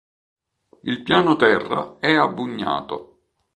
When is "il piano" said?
0.81-1.35